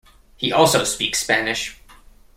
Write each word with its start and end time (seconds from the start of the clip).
He 0.35 0.51
also 0.51 0.83
speaks 0.83 1.19
Spanish. 1.19 1.77